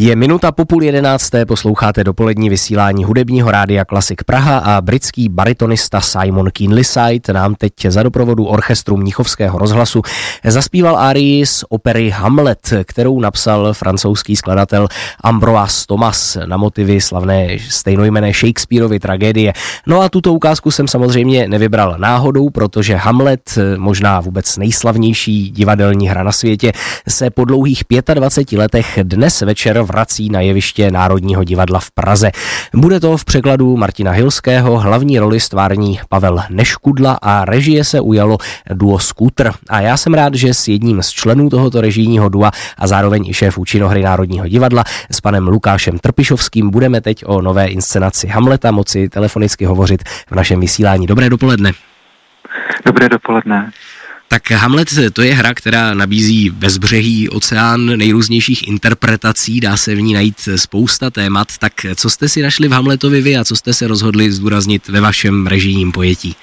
Je 0.00 0.16
minuta 0.16 0.52
po 0.52 0.64
půl 0.64 0.82
jedenácté, 0.82 1.46
posloucháte 1.46 2.04
dopolední 2.04 2.50
vysílání 2.50 3.04
hudebního 3.04 3.50
rádia 3.50 3.84
Klasik 3.84 4.24
Praha 4.24 4.58
a 4.58 4.80
britský 4.80 5.28
baritonista 5.28 6.00
Simon 6.00 6.50
Keenlyside 6.50 7.32
nám 7.32 7.54
teď 7.54 7.72
za 7.88 8.02
doprovodu 8.02 8.44
orchestru 8.44 8.96
Mnichovského 8.96 9.58
rozhlasu 9.58 10.02
zaspíval 10.44 10.96
árii 10.96 11.46
z 11.46 11.64
opery 11.68 12.10
Hamlet, 12.10 12.72
kterou 12.84 13.20
napsal 13.20 13.74
francouzský 13.74 14.36
skladatel 14.36 14.88
Ambroise 15.20 15.86
Thomas 15.86 16.38
na 16.46 16.56
motivy 16.56 17.00
slavné 17.00 17.58
stejnojmené 17.68 18.32
Shakespeareovy 18.32 18.98
tragédie. 19.00 19.52
No 19.86 20.00
a 20.00 20.08
tuto 20.08 20.32
ukázku 20.32 20.70
jsem 20.70 20.88
samozřejmě 20.88 21.48
nevybral 21.48 21.94
náhodou, 21.98 22.50
protože 22.50 22.96
Hamlet, 22.96 23.58
možná 23.76 24.20
vůbec 24.20 24.56
nejslavnější 24.56 25.50
divadelní 25.50 26.08
hra 26.08 26.22
na 26.22 26.32
světě, 26.32 26.72
se 27.08 27.30
po 27.30 27.44
dlouhých 27.44 27.82
25 28.14 28.58
letech 28.58 28.98
dnes 29.02 29.40
večer 29.40 29.87
vrací 29.88 30.30
na 30.30 30.40
jeviště 30.40 30.90
Národního 30.90 31.44
divadla 31.44 31.80
v 31.80 31.90
Praze. 31.90 32.30
Bude 32.74 33.00
to 33.00 33.16
v 33.16 33.24
překladu 33.24 33.76
Martina 33.76 34.10
Hilského, 34.12 34.78
hlavní 34.78 35.18
roli 35.18 35.40
stvární 35.40 36.00
Pavel 36.08 36.38
Neškudla 36.50 37.18
a 37.22 37.44
režie 37.44 37.84
se 37.84 38.00
ujalo 38.00 38.38
duo 38.74 38.98
Scooter. 38.98 39.52
A 39.68 39.80
já 39.80 39.96
jsem 39.96 40.14
rád, 40.14 40.34
že 40.34 40.54
s 40.54 40.68
jedním 40.68 41.02
z 41.02 41.10
členů 41.10 41.50
tohoto 41.50 41.80
režijního 41.80 42.28
dua 42.28 42.50
a 42.78 42.86
zároveň 42.86 43.26
i 43.26 43.34
šéf 43.34 43.58
činohry 43.64 44.02
Národního 44.02 44.48
divadla 44.48 44.84
s 45.10 45.20
panem 45.20 45.48
Lukášem 45.48 45.98
Trpišovským 45.98 46.70
budeme 46.70 47.00
teď 47.00 47.24
o 47.26 47.42
nové 47.42 47.66
inscenaci 47.66 48.26
Hamleta 48.26 48.70
moci 48.70 49.08
telefonicky 49.08 49.64
hovořit 49.64 50.02
v 50.30 50.32
našem 50.32 50.60
vysílání. 50.60 51.06
Dobré 51.06 51.30
dopoledne. 51.30 51.72
Dobré 52.86 53.08
dopoledne. 53.08 53.70
Tak 54.28 54.50
Hamlet 54.50 54.88
to 55.12 55.22
je 55.22 55.34
hra, 55.34 55.54
která 55.54 55.94
nabízí 55.94 56.50
bezbřehý 56.50 57.28
oceán 57.28 57.86
nejrůznějších 57.86 58.68
interpretací, 58.68 59.60
dá 59.60 59.76
se 59.76 59.94
v 59.94 60.00
ní 60.00 60.14
najít 60.14 60.48
spousta 60.56 61.10
témat. 61.10 61.48
Tak 61.60 61.72
co 61.96 62.10
jste 62.10 62.28
si 62.28 62.42
našli 62.42 62.68
v 62.68 62.72
Hamletovi 62.72 63.20
vy 63.20 63.36
a 63.36 63.44
co 63.44 63.56
jste 63.56 63.72
se 63.72 63.88
rozhodli 63.88 64.30
zdůraznit 64.30 64.88
ve 64.88 65.00
vašem 65.00 65.46
režijním 65.46 65.92
pojetí? 65.92 66.36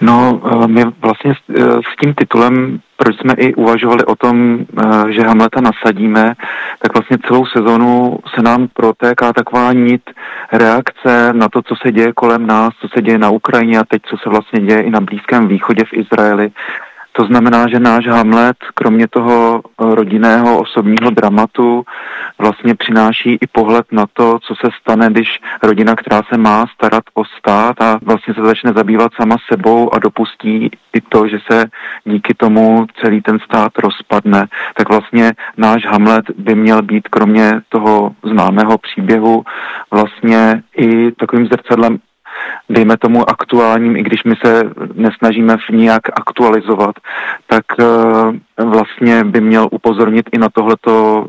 No, 0.00 0.40
eh, 0.44 0.68
my 0.68 0.84
vlastně 1.00 1.34
s, 1.34 1.38
eh, 1.58 1.62
s 1.62 1.96
tím 2.00 2.14
titulem, 2.14 2.80
proč 2.96 3.16
jsme 3.16 3.34
i 3.34 3.54
uvažovali 3.54 4.04
o 4.04 4.16
tom, 4.16 4.58
eh, 4.58 5.12
že 5.12 5.20
Hamleta 5.20 5.60
nasadíme, 5.60 6.34
tak 6.82 6.94
vlastně 6.94 7.18
celou 7.26 7.46
sezonu 7.46 8.18
se 8.34 8.42
nám 8.42 8.68
protéká 8.74 9.32
taková 9.32 9.72
nit 9.72 10.02
reakce 10.58 11.32
na 11.32 11.48
to, 11.48 11.62
co 11.62 11.74
se 11.76 11.92
děje 11.92 12.12
kolem 12.12 12.46
nás, 12.46 12.74
co 12.80 12.88
se 12.88 13.02
děje 13.02 13.18
na 13.18 13.30
Ukrajině 13.30 13.78
a 13.78 13.84
teď, 13.84 14.02
co 14.06 14.16
se 14.16 14.30
vlastně 14.30 14.60
děje 14.60 14.82
i 14.82 14.90
na 14.90 15.00
Blízkém 15.00 15.48
východě 15.48 15.84
v 15.84 15.92
Izraeli. 15.92 16.50
To 17.16 17.24
znamená, 17.24 17.68
že 17.68 17.80
náš 17.80 18.06
Hamlet, 18.06 18.56
kromě 18.74 19.08
toho 19.08 19.62
rodinného 19.78 20.60
osobního 20.60 21.10
dramatu, 21.10 21.84
vlastně 22.38 22.74
přináší 22.74 23.38
i 23.40 23.46
pohled 23.46 23.86
na 23.92 24.06
to, 24.12 24.38
co 24.38 24.54
se 24.54 24.70
stane, 24.80 25.08
když 25.10 25.28
rodina, 25.62 25.94
která 25.96 26.22
se 26.32 26.38
má 26.38 26.66
starat 26.74 27.04
o 27.14 27.24
stát 27.24 27.80
a 27.80 27.98
vlastně 28.02 28.34
se 28.34 28.40
začne 28.42 28.72
zabývat 28.76 29.12
sama 29.20 29.36
sebou 29.52 29.94
a 29.94 29.98
dopustí 29.98 30.70
i 30.92 31.00
to, 31.00 31.28
že 31.28 31.38
se 31.50 31.66
díky 32.04 32.34
tomu 32.34 32.86
celý 33.00 33.20
ten 33.20 33.38
stát 33.38 33.72
rozpadne, 33.78 34.46
tak 34.76 34.88
vlastně 34.88 35.32
náš 35.56 35.86
Hamlet 35.86 36.30
by 36.38 36.54
měl 36.54 36.82
být 36.82 37.08
kromě 37.08 37.60
toho 37.68 38.14
známého 38.24 38.78
příběhu 38.78 39.44
vlastně 39.90 40.62
i 40.76 41.12
takovým 41.12 41.46
zrcadlem 41.46 41.98
dejme 42.68 42.96
tomu 42.96 43.30
aktuálním, 43.30 43.96
i 43.96 44.02
když 44.02 44.24
my 44.24 44.34
se 44.44 44.62
nesnažíme 44.94 45.56
v 45.56 45.70
nějak 45.72 46.02
aktualizovat, 46.08 46.94
tak 47.46 47.64
uh, 47.78 48.66
vlastně 48.70 49.24
by 49.24 49.40
měl 49.40 49.68
upozornit 49.70 50.26
i 50.32 50.38
na 50.38 50.48
tohleto 50.48 51.26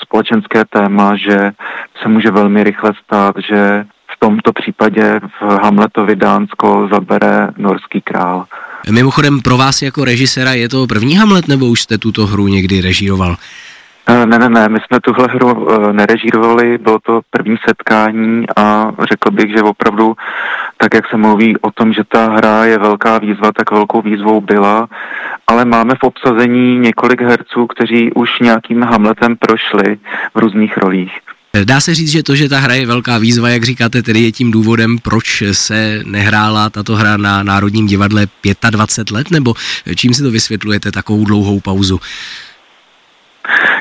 společenské 0.00 0.64
téma, 0.64 1.16
že 1.16 1.50
se 2.02 2.08
může 2.08 2.30
velmi 2.30 2.64
rychle 2.64 2.92
stát, 3.04 3.34
že 3.48 3.84
v 4.14 4.18
tomto 4.18 4.52
případě 4.52 5.20
v 5.40 5.42
Hamletovi 5.62 6.16
Dánsko 6.16 6.88
zabere 6.92 7.48
norský 7.56 8.00
král. 8.00 8.44
Mimochodem 8.90 9.40
pro 9.40 9.56
vás 9.56 9.82
jako 9.82 10.04
režisera 10.04 10.52
je 10.52 10.68
to 10.68 10.86
první 10.86 11.16
Hamlet, 11.16 11.48
nebo 11.48 11.66
už 11.66 11.82
jste 11.82 11.98
tuto 11.98 12.26
hru 12.26 12.48
někdy 12.48 12.80
režíroval? 12.80 13.36
Eh, 14.10 14.26
ne, 14.26 14.38
ne, 14.38 14.48
ne, 14.48 14.68
my 14.68 14.78
jsme 14.80 15.00
tuhle 15.00 15.28
hru 15.30 15.68
eh, 15.70 15.92
nerežírovali, 15.92 16.78
bylo 16.78 16.98
to 16.98 17.20
první 17.30 17.56
setkání 17.68 18.44
a 18.56 18.92
řekl 19.08 19.30
bych, 19.30 19.50
že 19.56 19.62
opravdu, 19.62 20.16
tak 20.76 20.94
jak 20.94 21.08
se 21.08 21.16
mluví 21.16 21.56
o 21.60 21.70
tom, 21.70 21.92
že 21.92 22.02
ta 22.08 22.30
hra 22.30 22.64
je 22.64 22.78
velká 22.78 23.18
výzva, 23.18 23.52
tak 23.52 23.70
velkou 23.70 24.02
výzvou 24.02 24.40
byla, 24.40 24.88
ale 25.46 25.64
máme 25.64 25.94
v 25.94 26.04
obsazení 26.04 26.78
několik 26.78 27.20
herců, 27.22 27.66
kteří 27.66 28.12
už 28.12 28.30
nějakým 28.40 28.82
Hamletem 28.82 29.36
prošli 29.36 29.98
v 30.34 30.38
různých 30.38 30.76
rolích. 30.76 31.12
Dá 31.64 31.80
se 31.80 31.94
říct, 31.94 32.10
že 32.10 32.22
to, 32.22 32.36
že 32.36 32.48
ta 32.48 32.58
hra 32.58 32.74
je 32.74 32.86
velká 32.86 33.18
výzva, 33.18 33.48
jak 33.48 33.64
říkáte, 33.64 34.02
tedy 34.02 34.20
je 34.20 34.32
tím 34.32 34.50
důvodem, 34.50 34.98
proč 34.98 35.42
se 35.52 36.00
nehrála 36.06 36.70
tato 36.70 36.96
hra 36.96 37.16
na 37.16 37.42
Národním 37.42 37.86
divadle 37.86 38.26
25 38.70 39.14
let, 39.14 39.30
nebo 39.30 39.54
čím 39.96 40.14
si 40.14 40.22
to 40.22 40.30
vysvětlujete, 40.30 40.92
takovou 40.92 41.24
dlouhou 41.24 41.60
pauzu? 41.60 42.00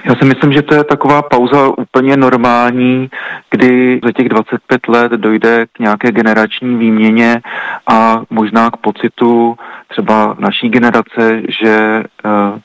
Já 0.06 0.16
si 0.16 0.26
myslím, 0.26 0.54
že 0.54 0.62
to 0.62 0.76
je 0.76 0.84
taková 0.84 1.22
pauza 1.22 1.68
úplně 1.68 2.18
normální, 2.18 3.10
kdy 3.52 4.00
za 4.04 4.12
těch 4.12 4.30
25 4.30 4.88
let 4.88 5.12
dojde 5.12 5.66
k 5.72 5.80
nějaké 5.80 6.12
generační 6.12 6.76
výměně 6.76 7.42
a 7.88 8.22
možná 8.30 8.72
k 8.72 8.78
pocitu 8.78 9.58
třeba 9.88 10.36
naší 10.40 10.70
generace, 10.70 11.42
že 11.62 12.04
uh, 12.26 12.60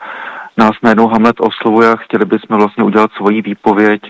nás 0.56 0.70
najednou 0.82 1.08
Hamlet 1.08 1.40
oslovuje 1.40 1.88
a 1.88 1.96
chtěli 1.96 2.24
bychom 2.24 2.56
vlastně 2.56 2.84
udělat 2.84 3.10
svoji 3.16 3.42
výpověď 3.42 4.02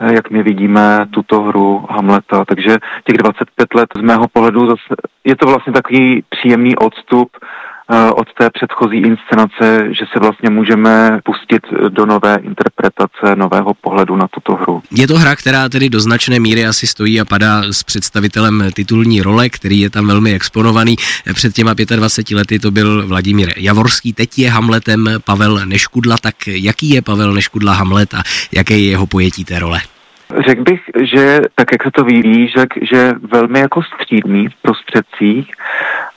eh, 0.00 0.14
jak 0.14 0.30
my 0.30 0.42
vidíme 0.42 1.06
tuto 1.10 1.42
hru 1.42 1.86
Hamleta. 1.90 2.44
Takže 2.44 2.76
těch 3.04 3.16
25 3.16 3.74
let 3.74 3.88
z 3.96 4.00
mého 4.00 4.28
pohledu 4.28 4.66
zase 4.66 4.94
je 5.24 5.36
to 5.36 5.46
vlastně 5.46 5.72
takový 5.72 6.24
příjemný 6.28 6.76
odstup 6.76 7.28
od 8.14 8.28
té 8.38 8.50
předchozí 8.50 8.96
inscenace, 8.96 9.88
že 9.90 10.04
se 10.12 10.20
vlastně 10.20 10.50
můžeme 10.50 11.20
pustit 11.24 11.62
do 11.88 12.06
nové 12.06 12.38
interpretace, 12.42 13.36
nového 13.36 13.74
pohledu 13.74 14.16
na 14.16 14.28
tuto 14.28 14.54
hru. 14.54 14.82
Je 14.90 15.06
to 15.06 15.18
hra, 15.18 15.36
která 15.36 15.68
tedy 15.68 15.88
do 15.88 16.00
značné 16.00 16.40
míry 16.40 16.66
asi 16.66 16.86
stojí 16.86 17.20
a 17.20 17.24
padá 17.24 17.62
s 17.62 17.82
představitelem 17.82 18.64
titulní 18.74 19.22
role, 19.22 19.48
který 19.48 19.80
je 19.80 19.90
tam 19.90 20.06
velmi 20.06 20.32
exponovaný. 20.34 20.96
Před 21.34 21.54
těma 21.54 21.74
25 21.74 22.36
lety 22.36 22.58
to 22.58 22.70
byl 22.70 23.06
Vladimír 23.06 23.52
Javorský, 23.56 24.12
teď 24.12 24.38
je 24.38 24.50
Hamletem 24.50 25.06
Pavel 25.24 25.60
Neškudla. 25.64 26.16
Tak 26.22 26.34
jaký 26.46 26.90
je 26.90 27.02
Pavel 27.02 27.32
Neškudla 27.32 27.74
Hamlet 27.74 28.14
a 28.14 28.22
jaké 28.52 28.78
je 28.78 28.88
jeho 28.88 29.06
pojetí 29.06 29.44
té 29.44 29.58
role? 29.58 29.80
Řekl 30.36 30.62
bych, 30.62 30.80
že 31.00 31.40
tak, 31.54 31.72
jak 31.72 31.82
se 31.82 31.90
to 31.90 32.04
vyvíjí, 32.04 32.48
že, 32.48 32.66
že 32.80 33.12
velmi 33.32 33.60
jako 33.60 33.82
střídný 33.82 34.48
v 34.48 34.62
prostředcích 34.62 35.52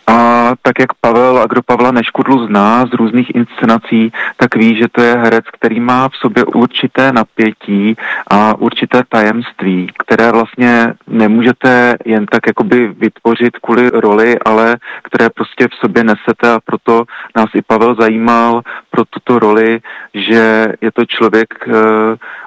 a 0.07 0.53
tak 0.61 0.79
jak 0.79 0.93
Pavel 0.93 1.37
a 1.37 1.45
kdo 1.47 1.61
Pavla 1.61 1.91
Neškudlu 1.91 2.47
zná 2.47 2.85
z 2.85 2.93
různých 2.93 3.35
inscenací, 3.35 4.11
tak 4.37 4.55
ví, 4.55 4.77
že 4.77 4.87
to 4.91 5.01
je 5.01 5.15
herec, 5.15 5.45
který 5.53 5.79
má 5.79 6.09
v 6.09 6.15
sobě 6.15 6.43
určité 6.45 7.11
napětí 7.11 7.95
a 8.27 8.55
určité 8.55 9.03
tajemství, 9.09 9.87
které 9.97 10.31
vlastně 10.31 10.93
nemůžete 11.07 11.97
jen 12.05 12.25
tak 12.25 12.47
jakoby 12.47 12.87
vytvořit 12.87 13.57
kvůli 13.57 13.89
roli, 13.89 14.39
ale 14.45 14.77
které 15.03 15.29
prostě 15.29 15.67
v 15.67 15.75
sobě 15.75 16.03
nesete 16.03 16.51
a 16.51 16.59
proto 16.65 17.03
nás 17.35 17.49
i 17.53 17.61
Pavel 17.61 17.95
zajímal 17.95 18.61
pro 18.89 19.05
tuto 19.05 19.39
roli, 19.39 19.79
že 20.13 20.67
je 20.81 20.91
to 20.91 21.05
člověk, 21.05 21.47
eh, 21.67 21.71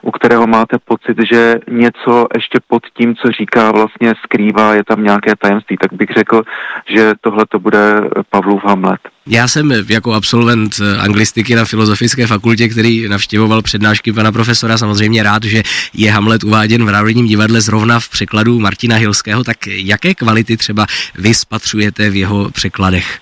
u 0.04 0.10
kterého 0.10 0.46
máte 0.46 0.76
pocit, 0.84 1.16
že 1.30 1.58
něco 1.70 2.26
ještě 2.34 2.58
pod 2.68 2.82
tím, 2.98 3.14
co 3.14 3.30
říká, 3.40 3.72
vlastně 3.72 4.12
skrývá, 4.24 4.74
je 4.74 4.84
tam 4.84 5.04
nějaké 5.04 5.32
tajemství. 5.38 5.76
Tak 5.76 5.92
bych 5.92 6.08
řekl, 6.16 6.42
že 6.88 7.12
tohle 7.20 7.44
to 7.48 7.58
bude 7.58 8.00
Pavlův 8.30 8.64
Hamlet. 8.64 9.00
Já 9.26 9.48
jsem 9.48 9.72
jako 9.88 10.12
absolvent 10.12 10.74
anglistiky 11.00 11.54
na 11.54 11.64
Filozofické 11.64 12.26
fakultě, 12.26 12.68
který 12.68 13.08
navštěvoval 13.08 13.62
přednášky 13.62 14.12
pana 14.12 14.32
profesora, 14.32 14.78
samozřejmě 14.78 15.22
rád, 15.22 15.44
že 15.44 15.62
je 15.94 16.12
Hamlet 16.12 16.44
uváděn 16.44 16.84
v 16.84 16.92
Národním 16.92 17.26
divadle 17.26 17.60
zrovna 17.60 18.00
v 18.00 18.08
překladu 18.08 18.60
Martina 18.60 18.96
Hilského, 18.96 19.44
tak 19.44 19.56
jaké 19.66 20.14
kvality 20.14 20.56
třeba 20.56 20.86
vy 21.18 21.34
spatřujete 21.34 22.10
v 22.10 22.16
jeho 22.16 22.50
překladech? 22.50 23.20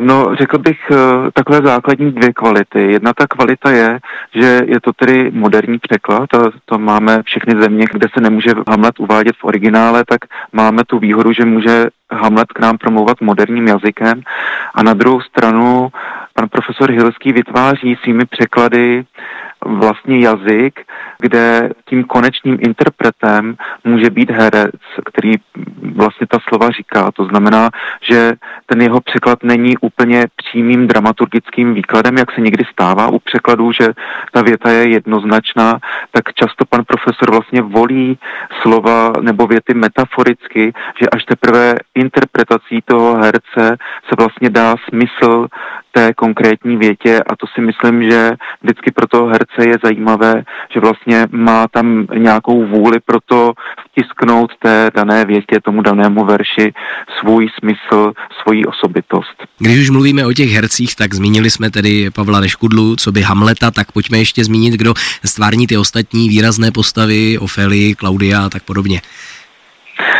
No, 0.00 0.34
řekl 0.38 0.58
bych 0.58 0.78
uh, 0.90 0.96
takové 1.32 1.60
základní 1.64 2.12
dvě 2.12 2.32
kvality. 2.32 2.92
Jedna 2.92 3.12
ta 3.12 3.26
kvalita 3.26 3.70
je, 3.70 3.98
že 4.34 4.60
je 4.66 4.80
to 4.80 4.92
tedy 4.92 5.30
moderní 5.34 5.78
překlad, 5.78 6.34
a 6.34 6.50
to 6.64 6.78
máme 6.78 7.22
všechny 7.22 7.62
země, 7.62 7.84
kde 7.92 8.06
se 8.14 8.20
nemůže 8.20 8.50
Hamlet 8.68 9.00
uvádět 9.00 9.36
v 9.36 9.44
originále, 9.44 10.04
tak 10.04 10.20
máme 10.52 10.84
tu 10.84 10.98
výhodu, 10.98 11.32
že 11.32 11.44
může 11.44 11.86
Hamlet 12.10 12.52
k 12.52 12.60
nám 12.60 12.78
promlouvat 12.78 13.20
moderním 13.20 13.66
jazykem. 13.66 14.22
A 14.74 14.82
na 14.82 14.94
druhou 14.94 15.20
stranu 15.20 15.88
pan 16.34 16.48
profesor 16.48 16.90
Hilský 16.90 17.32
vytváří 17.32 17.98
svými 18.02 18.26
překlady 18.26 19.04
vlastně 19.66 20.20
jazyk, 20.20 20.80
kde 21.18 21.70
tím 21.84 22.04
konečným 22.04 22.58
interpretem 22.60 23.56
může 23.84 24.10
být 24.10 24.30
herec, 24.30 24.80
který 25.04 25.34
vlastně 25.82 26.26
ta 26.26 26.38
slova 26.48 26.70
říká. 26.70 27.10
To 27.12 27.24
znamená, 27.24 27.70
že 28.02 28.32
ten 28.66 28.82
jeho 28.82 29.00
překlad 29.00 29.42
není 29.42 29.78
úplně 29.78 30.26
přímým 30.36 30.86
dramaturgickým 30.86 31.74
výkladem, 31.74 32.18
jak 32.18 32.32
se 32.32 32.40
někdy 32.40 32.64
stává 32.72 33.08
u 33.08 33.18
překladů, 33.18 33.72
že 33.72 33.88
ta 34.32 34.42
věta 34.42 34.70
je 34.70 34.88
jednoznačná, 34.88 35.78
tak 36.10 36.34
často 36.34 36.64
pan 36.68 36.84
profesor 36.84 37.30
vlastně 37.30 37.62
volí 37.62 38.18
slova 38.62 39.12
nebo 39.20 39.46
věty 39.46 39.74
metaforicky, 39.74 40.72
že 41.00 41.10
až 41.12 41.24
teprve 41.24 41.74
interpretací 41.94 42.80
toho 42.84 43.16
herce 43.16 43.76
se 44.08 44.14
vlastně 44.18 44.50
dá 44.50 44.74
smysl 44.88 45.46
té 45.92 46.14
konkrétní 46.14 46.76
větě 46.76 47.22
a 47.22 47.36
to 47.36 47.46
si 47.54 47.60
myslím, 47.60 48.10
že 48.10 48.32
vždycky 48.62 48.90
pro 48.90 49.06
toho 49.06 49.26
herce 49.26 49.68
je 49.68 49.76
zajímavé, 49.84 50.42
že 50.74 50.80
vlastně 50.80 51.26
má 51.30 51.68
tam 51.68 52.06
nějakou 52.14 52.66
vůli 52.66 53.00
pro 53.00 53.18
to 53.26 53.52
vtisknout 53.86 54.52
té 54.58 54.90
dané 54.94 55.24
větě, 55.24 55.60
tomu 55.64 55.82
danému 55.82 56.24
verši 56.24 56.72
svůj 57.20 57.48
smysl, 57.58 58.12
svoji 58.42 58.64
osobitost. 58.64 59.46
Když 59.58 59.78
už 59.78 59.90
mluvíme 59.90 60.26
o 60.26 60.32
těch 60.32 60.50
hercích, 60.50 60.96
tak 60.96 61.14
zmínili 61.14 61.50
jsme 61.50 61.70
tedy 61.70 62.10
Pavla 62.10 62.40
Neškudlu, 62.40 62.96
co 62.96 63.12
by 63.12 63.22
Hamleta, 63.22 63.70
tak 63.70 63.92
pojďme 63.92 64.18
ještě 64.18 64.44
zmínit, 64.44 64.74
kdo 64.74 64.94
stvární 65.24 65.66
ty 65.66 65.76
ostatní 65.76 66.28
výrazné 66.28 66.70
postavy, 66.70 67.38
Ofely, 67.38 67.94
Klaudia 67.94 68.44
a 68.44 68.48
tak 68.48 68.62
podobně. 68.62 69.00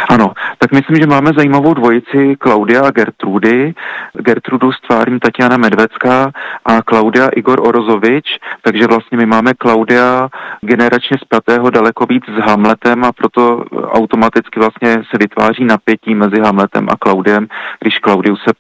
Ano, 0.09 0.33
tak 0.59 0.73
myslím, 0.73 0.97
že 0.97 1.07
máme 1.07 1.31
zajímavou 1.37 1.75
dvojici 1.75 2.37
Klaudia 2.37 2.81
a 2.83 2.91
Gertrudy. 2.91 3.75
Gertrudu 4.13 4.73
stvární 4.73 5.21
Tatiana 5.21 5.57
Medvecká 5.57 6.33
a 6.65 6.83
Klaudia 6.83 7.29
Igor 7.29 7.61
Orozovič, 7.61 8.39
takže 8.63 8.87
vlastně 8.87 9.19
my 9.19 9.27
máme 9.27 9.55
Klaudia 9.55 10.29
generačně 10.61 11.17
spjatého 11.21 11.71
daleko 11.71 12.07
víc 12.07 12.25
s 12.29 12.41
Hamletem 12.41 13.05
a 13.05 13.13
proto 13.13 13.65
automaticky 13.91 14.61
vlastně 14.61 14.95
se 15.11 15.19
vytváří 15.19 15.65
napětí 15.65 16.15
mezi 16.15 16.41
Hamletem 16.41 16.87
a 16.91 16.97
Klaudiem, 16.97 17.47
když 17.81 17.99
Klaudius 17.99 18.41
se 18.43 18.53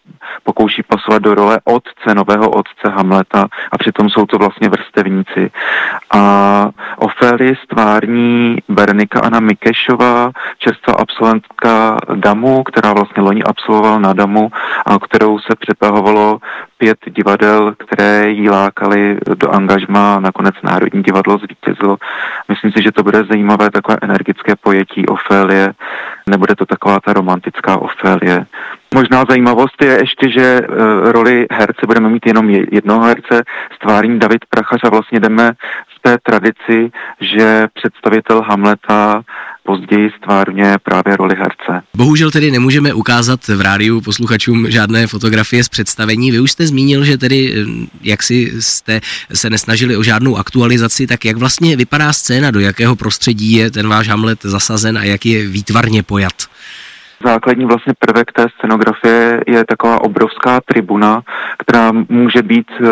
pokouší 0.44 0.82
pasovat 0.82 1.22
do 1.22 1.34
role 1.34 1.60
otce, 1.64 2.14
nového 2.14 2.50
otce 2.50 2.88
Hamleta 2.88 3.46
a 3.72 3.78
přitom 3.78 4.10
jsou 4.10 4.26
to 4.26 4.38
vlastně 4.38 4.68
vrstevníci. 4.68 5.50
A 6.10 6.70
Ofélie 6.96 7.54
stvární 7.64 8.56
Bernika 8.68 9.20
Anna 9.20 9.40
Mikešová, 9.40 10.30
čerstvá 10.58 10.94
absolventka 10.94 11.96
DAMu, 12.14 12.62
která 12.62 12.92
vlastně 12.92 13.22
loni 13.22 13.42
absolvovala 13.42 13.98
na 13.98 14.12
DAMu 14.12 14.50
a 14.86 14.98
kterou 14.98 15.38
se 15.38 15.56
přetahovalo 15.58 16.38
pět 16.78 16.98
divadel, 17.06 17.74
které 17.78 18.30
jí 18.30 18.50
lákali 18.50 19.18
do 19.34 19.50
angažma 19.50 20.20
nakonec 20.20 20.54
Národní 20.62 21.02
divadlo 21.02 21.38
zvítězilo. 21.38 21.96
Myslím 22.48 22.72
si, 22.72 22.82
že 22.82 22.92
to 22.92 23.02
bude 23.02 23.24
zajímavé 23.24 23.70
takové 23.70 23.98
energické 24.02 24.56
pojetí 24.56 25.06
Ofélie, 25.06 25.72
nebude 26.26 26.56
to 26.56 26.66
taková 26.66 27.00
ta 27.00 27.12
romantická 27.12 27.76
Ofélie. 27.76 28.46
Možná 28.94 29.24
zajímavost 29.28 29.82
je 29.82 29.98
ještě, 30.00 30.30
že 30.30 30.60
uh, 30.60 30.76
roli 31.12 31.46
herce 31.50 31.86
budeme 31.86 32.08
mít 32.08 32.26
jenom 32.26 32.50
jednoho 32.50 33.00
herce, 33.00 33.42
stvární 33.74 34.18
David 34.18 34.44
Prachař 34.50 34.80
a 34.84 34.90
vlastně 34.90 35.20
jdeme 35.20 35.52
té 36.08 36.18
tradici, 36.22 36.90
že 37.20 37.66
představitel 37.74 38.42
Hamleta 38.42 39.22
později 39.62 40.10
stvárně 40.22 40.76
právě 40.82 41.16
roli 41.16 41.36
herce. 41.36 41.86
Bohužel 41.96 42.30
tedy 42.30 42.50
nemůžeme 42.50 42.94
ukázat 42.94 43.48
v 43.48 43.60
rádiu 43.60 44.00
posluchačům 44.00 44.70
žádné 44.70 45.06
fotografie 45.06 45.64
z 45.64 45.68
představení. 45.68 46.30
Vy 46.30 46.40
už 46.40 46.52
jste 46.52 46.66
zmínil, 46.66 47.04
že 47.04 47.18
tedy 47.18 47.64
jak 48.02 48.22
si 48.22 48.52
jste 48.60 49.00
se 49.32 49.50
nesnažili 49.50 49.96
o 49.96 50.02
žádnou 50.02 50.36
aktualizaci, 50.36 51.06
tak 51.06 51.24
jak 51.24 51.36
vlastně 51.36 51.76
vypadá 51.76 52.12
scéna, 52.12 52.50
do 52.50 52.60
jakého 52.60 52.96
prostředí 52.96 53.52
je 53.52 53.70
ten 53.70 53.88
váš 53.88 54.08
Hamlet 54.08 54.42
zasazen 54.42 54.98
a 54.98 55.04
jak 55.04 55.26
je 55.26 55.48
výtvarně 55.48 56.02
pojat? 56.02 56.48
Základní 57.24 57.64
vlastně 57.64 57.92
prvek 57.98 58.32
té 58.32 58.46
scenografie 58.56 59.40
je 59.46 59.64
taková 59.64 60.00
obrovská 60.00 60.60
tribuna, 60.66 61.22
která 61.58 61.92
může 62.08 62.42
být 62.42 62.70
eh, 62.80 62.86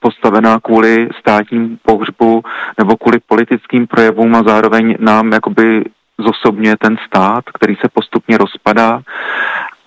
postavená 0.00 0.60
kvůli 0.60 1.08
státním 1.18 1.78
pohřbu 1.82 2.42
nebo 2.78 2.96
kvůli 2.96 3.18
politickým 3.28 3.86
projevům 3.86 4.34
a 4.36 4.42
zároveň 4.42 4.96
nám 4.98 5.32
jakoby 5.32 5.84
zosobňuje 6.18 6.76
ten 6.76 6.96
stát, 7.06 7.44
který 7.54 7.76
se 7.76 7.88
postupně 7.92 8.38
rozpadá 8.38 9.00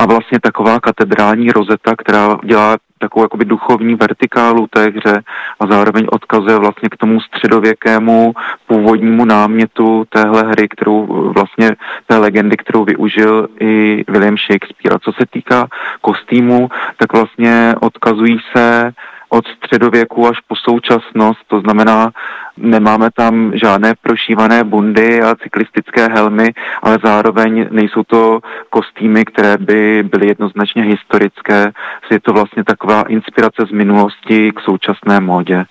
a 0.04 0.06
vlastně 0.06 0.40
taková 0.40 0.80
katedrální 0.80 1.52
rozeta, 1.52 1.96
která 1.98 2.38
dělá 2.44 2.78
takovou 3.00 3.26
jakoby 3.26 3.46
duchovní 3.46 3.96
vertikálu 3.96 4.68
té 4.68 4.84
hře 4.84 5.24
a 5.60 5.68
zároveň 5.68 6.08
odkazuje 6.12 6.58
vlastně 6.58 6.90
k 6.90 6.98
tomu 6.98 7.20
středověkému 7.22 8.34
původnímu 8.68 9.26
námětu 9.26 10.06
téhle 10.10 10.44
hry, 10.44 10.68
kterou 10.70 11.06
vlastně 11.34 11.72
té 12.08 12.18
legendy, 12.18 12.58
kterou 12.58 12.84
využil 12.86 13.48
i 13.60 14.04
William 14.08 14.38
Shakespeare. 14.38 14.96
A 14.96 15.00
co 15.00 15.12
se 15.12 15.26
týká 15.30 15.68
kostýmu, 16.02 16.70
tak 16.98 17.14
vlastně 17.14 17.76
odkazují 17.80 18.38
se 18.56 18.92
od 19.30 19.48
středověku 19.48 20.28
až 20.28 20.38
po 20.48 20.56
současnost, 20.56 21.40
to 21.48 21.60
znamená, 21.60 22.12
nemáme 22.58 23.12
tam 23.12 23.52
žádné 23.56 23.94
prošívané 24.02 24.64
bundy 24.64 25.22
a 25.22 25.36
cyklistické 25.36 26.08
helmy, 26.08 26.54
ale 26.82 27.00
zároveň 27.04 27.68
nejsou 27.72 28.04
to 28.04 28.40
kostýmy, 28.70 29.26
které 29.26 29.58
by 29.58 30.04
byly 30.04 30.28
jednoznačně 30.28 30.84
historické. 30.84 31.72
Je 32.12 32.20
to 32.20 32.34
vlastně 32.34 32.64
taková 32.64 33.04
inspirace 33.04 33.66
z 33.66 33.72
minulosti 33.72 34.52
k 34.52 34.60
současné 34.60 35.20
módě. 35.20 35.66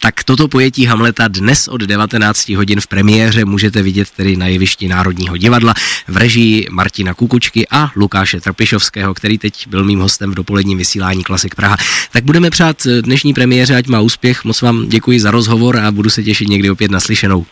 Tak 0.00 0.24
toto 0.24 0.48
pojetí 0.48 0.86
Hamleta 0.86 1.28
dnes 1.28 1.68
od 1.68 1.80
19 1.80 2.48
hodin 2.48 2.80
v 2.80 2.86
premiéře 2.86 3.44
můžete 3.44 3.82
vidět 3.82 4.10
tedy 4.10 4.36
na 4.36 4.46
jevišti 4.46 4.88
Národního 4.88 5.36
divadla 5.36 5.74
v 6.08 6.16
režii 6.16 6.66
Martina 6.70 7.14
Kukučky 7.14 7.66
a 7.70 7.90
Lukáše 7.96 8.40
Trpišovského, 8.40 9.14
který 9.14 9.38
teď 9.38 9.68
byl 9.68 9.84
mým 9.84 10.00
hostem 10.00 10.30
v 10.30 10.34
dopoledním 10.34 10.78
vysílání 10.78 11.24
Klasik 11.24 11.54
Praha. 11.54 11.76
Tak 12.12 12.24
budeme 12.24 12.50
přát 12.50 12.76
dnešní 13.00 13.34
premiéře, 13.34 13.76
ať 13.76 13.86
má 13.86 14.00
úspěch. 14.00 14.44
Moc 14.44 14.62
vám 14.62 14.88
děkuji 14.88 15.20
za 15.20 15.30
rozhovor 15.30 15.76
a 15.76 15.90
budu 15.92 16.10
se 16.10 16.22
těšit 16.22 16.48
někdy 16.48 16.70
opět 16.70 16.90
naslyšenou. 16.90 17.46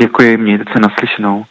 Děkuji, 0.00 0.36
mějte 0.36 0.64
se 0.72 0.80
naslyšenou. 0.80 1.44